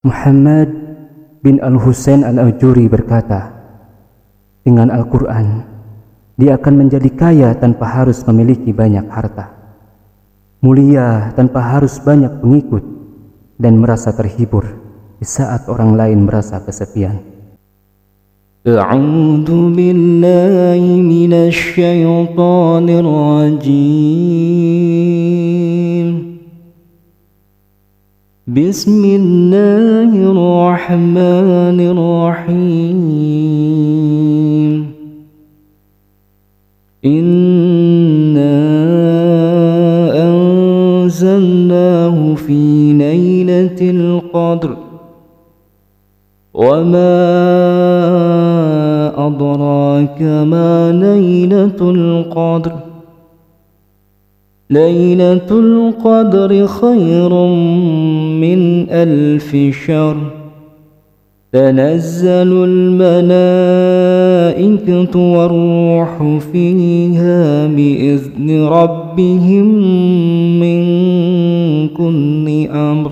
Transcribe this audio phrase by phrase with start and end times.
[0.00, 0.72] Muhammad
[1.44, 3.52] bin Al-Husain Al-Ajuri berkata,
[4.64, 5.60] dengan Al-Quran,
[6.40, 9.52] dia akan menjadi kaya tanpa harus memiliki banyak harta.
[10.64, 12.80] Mulia tanpa harus banyak pengikut
[13.60, 14.64] dan merasa terhibur
[15.20, 17.20] di saat orang lain merasa kesepian.
[18.60, 24.88] أعوذ بالله من الشيطان الرجيم
[28.56, 33.10] بسم الله الرحمن الرحيم.
[37.04, 38.60] إنا
[40.26, 44.76] أنزلناه في ليلة القدر.
[46.54, 47.20] وما
[49.26, 52.72] أدراك ما ليلة القدر.
[54.70, 57.32] ليلة القدر خير
[58.40, 59.56] من ألف
[59.86, 60.16] شر
[61.52, 64.00] تنزل الملائكة
[65.18, 69.66] والروح فيها بإذن ربهم
[70.60, 70.82] من
[71.88, 73.10] كل أمر.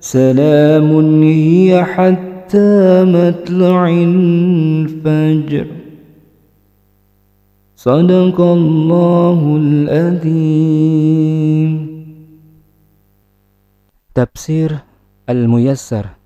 [0.00, 5.66] سلام هي حتى مطلع الفجر.
[7.86, 11.70] Sadaqallahul Azim
[14.10, 14.82] Tafsir
[15.30, 16.18] Al-Muyassar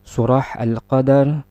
[0.00, 1.44] Surah Al-Qadar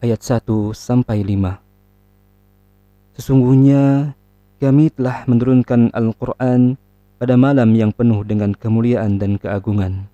[0.00, 4.16] ayat 1 sampai 5 Sesungguhnya
[4.64, 6.80] kami telah menurunkan Al-Quran
[7.20, 10.08] pada malam yang penuh dengan kemuliaan dan keagungan,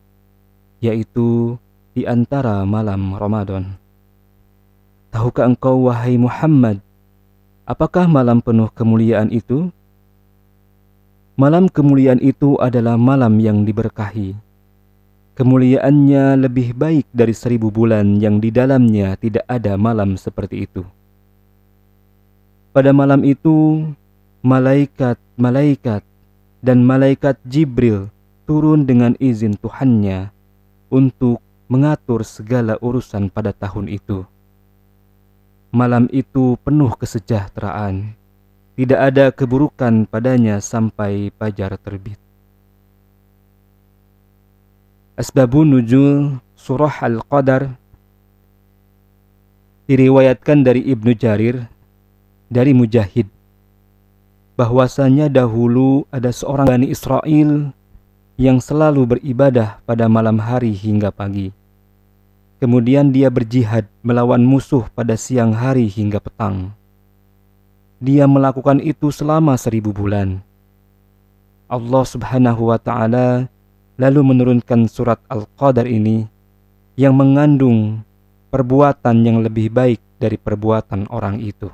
[0.83, 1.55] yaitu
[1.95, 3.79] di antara malam Ramadan.
[5.15, 6.83] Tahukah engkau, wahai Muhammad,
[7.63, 9.71] Apakah malam penuh kemuliaan itu?
[11.39, 14.35] Malam kemuliaan itu adalah malam yang diberkahi.
[15.39, 20.83] Kemuliaannya lebih baik dari seribu bulan yang di dalamnya tidak ada malam seperti itu.
[22.75, 23.87] Pada malam itu,
[24.43, 26.03] malaikat-malaikat
[26.67, 28.11] dan malaikat Jibril
[28.43, 30.35] turun dengan izin Tuhannya
[30.91, 31.39] untuk
[31.71, 34.27] mengatur segala urusan pada tahun itu.
[35.73, 38.13] Malam itu penuh kesejahteraan.
[38.77, 42.21] Tidak ada keburukan padanya sampai fajar terbit.
[45.17, 47.73] Asbabun nujul surah Al-Qadar
[49.89, 51.69] diriwayatkan dari Ibnu Jarir
[52.53, 53.33] dari Mujahid
[54.61, 57.73] bahwasanya dahulu ada seorang Bani Israel
[58.37, 61.62] yang selalu beribadah pada malam hari hingga pagi.
[62.63, 66.71] Kemudian dia berjihad melawan musuh pada siang hari hingga petang.
[67.99, 70.39] Dia melakukan itu selama seribu bulan.
[71.67, 73.51] Allah subhanahu wa ta'ala
[73.99, 76.31] lalu menurunkan surat Al-Qadar ini
[76.95, 78.07] yang mengandung
[78.55, 81.67] perbuatan yang lebih baik dari perbuatan orang itu.